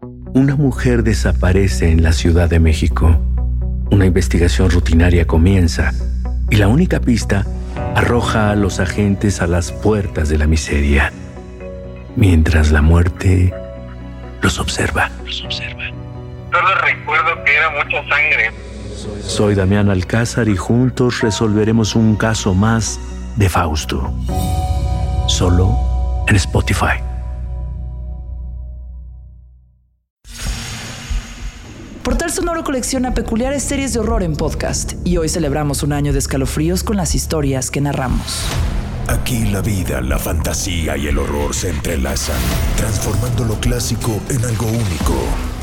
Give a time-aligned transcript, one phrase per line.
[0.00, 3.20] Una mujer desaparece en la Ciudad de México.
[3.90, 5.92] Una investigación rutinaria comienza
[6.50, 7.44] y la única pista
[7.94, 11.12] arroja a los agentes a las puertas de la miseria,
[12.16, 13.52] mientras la muerte
[14.40, 15.10] los observa.
[15.24, 15.84] Los observa.
[16.52, 18.52] Solo recuerdo que era mucha sangre.
[19.22, 23.00] Soy Damián Alcázar y juntos resolveremos un caso más
[23.36, 24.12] de Fausto.
[25.26, 25.76] Solo
[26.28, 27.00] en Spotify.
[32.28, 36.18] Portal Sonoro colecciona peculiares series de horror en podcast y hoy celebramos un año de
[36.18, 38.42] escalofríos con las historias que narramos.
[39.06, 42.36] Aquí la vida, la fantasía y el horror se entrelazan,
[42.76, 45.14] transformando lo clásico en algo único.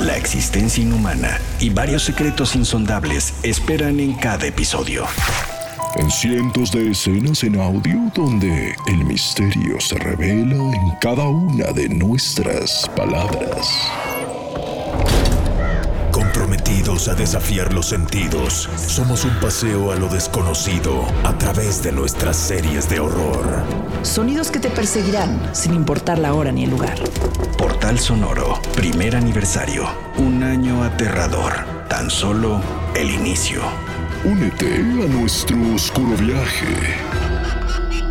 [0.00, 5.04] La existencia inhumana y varios secretos insondables esperan en cada episodio.
[5.94, 11.88] En cientos de escenas en audio donde el misterio se revela en cada una de
[11.88, 13.68] nuestras palabras.
[16.28, 22.36] Comprometidos a desafiar los sentidos, somos un paseo a lo desconocido a través de nuestras
[22.36, 23.64] series de horror.
[24.02, 26.98] Sonidos que te perseguirán sin importar la hora ni el lugar.
[27.56, 29.88] Portal Sonoro, primer aniversario.
[30.18, 31.64] Un año aterrador.
[31.88, 32.60] Tan solo
[32.94, 33.62] el inicio.
[34.22, 36.66] Únete a nuestro oscuro viaje.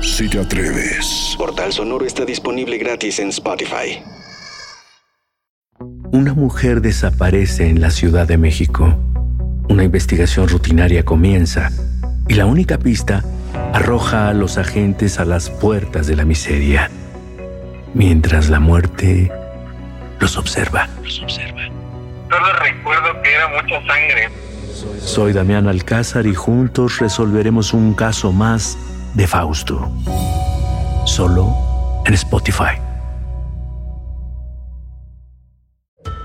[0.00, 1.34] Si te atreves.
[1.36, 4.02] Portal Sonoro está disponible gratis en Spotify.
[5.78, 8.98] Una mujer desaparece en la Ciudad de México.
[9.68, 11.70] Una investigación rutinaria comienza
[12.28, 13.22] y la única pista
[13.72, 16.90] arroja a los agentes a las puertas de la miseria,
[17.94, 19.30] mientras la muerte
[20.18, 20.88] los observa.
[21.02, 21.62] Los observa.
[22.30, 24.30] Solo recuerdo que era mucha sangre.
[25.00, 28.78] Soy Damián Alcázar y juntos resolveremos un caso más
[29.14, 29.90] de Fausto.
[31.04, 31.54] Solo
[32.06, 32.78] en Spotify.